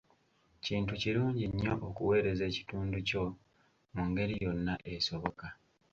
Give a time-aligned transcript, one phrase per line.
[0.65, 3.23] Kintu kirungi nnyo okuweereza ekitundu kyo
[3.93, 5.47] mu ngeri yonna esoboka.